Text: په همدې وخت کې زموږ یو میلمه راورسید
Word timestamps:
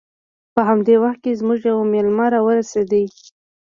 په 0.53 0.61
همدې 0.69 0.95
وخت 1.03 1.19
کې 1.23 1.37
زموږ 1.39 1.59
یو 1.69 1.79
میلمه 1.91 2.25
راورسید 2.33 2.89